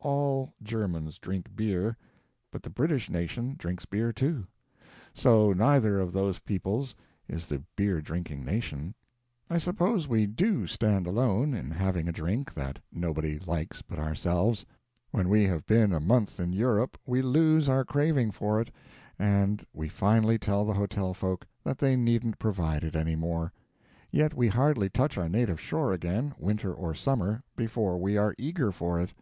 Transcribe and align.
All 0.00 0.54
Germans 0.62 1.18
drink 1.18 1.54
beer, 1.54 1.94
but 2.50 2.62
the 2.62 2.70
British 2.70 3.10
nation 3.10 3.54
drinks 3.58 3.84
beer, 3.84 4.14
too; 4.14 4.46
so 5.12 5.52
neither 5.52 6.00
of 6.00 6.10
those 6.10 6.38
peoples 6.38 6.94
is 7.28 7.44
the 7.44 7.62
beer 7.76 8.00
drinking 8.00 8.46
nation. 8.46 8.94
I 9.50 9.58
suppose 9.58 10.08
we 10.08 10.24
do 10.26 10.66
stand 10.66 11.06
alone 11.06 11.52
in 11.52 11.70
having 11.70 12.08
a 12.08 12.12
drink 12.12 12.54
that 12.54 12.78
nobody 12.90 13.38
likes 13.40 13.82
but 13.82 13.98
ourselves. 13.98 14.64
When 15.10 15.28
we 15.28 15.42
have 15.42 15.66
been 15.66 15.92
a 15.92 16.00
month 16.00 16.40
in 16.40 16.54
Europe 16.54 16.96
we 17.06 17.20
lose 17.20 17.68
our 17.68 17.84
craving 17.84 18.30
for 18.30 18.62
it, 18.62 18.70
and 19.18 19.66
we 19.74 19.90
finally 19.90 20.38
tell 20.38 20.64
the 20.64 20.72
hotel 20.72 21.12
folk 21.12 21.46
that 21.62 21.76
they 21.76 21.94
needn't 21.94 22.38
provide 22.38 22.84
it 22.84 22.96
any 22.96 23.16
more. 23.16 23.52
Yet 24.10 24.32
we 24.32 24.48
hardly 24.48 24.88
touch 24.88 25.18
our 25.18 25.28
native 25.28 25.60
shore 25.60 25.92
again, 25.92 26.32
winter 26.38 26.72
or 26.72 26.94
summer, 26.94 27.42
before 27.54 27.98
we 28.00 28.16
are 28.16 28.34
eager 28.38 28.72
for 28.72 28.98
it. 28.98 29.12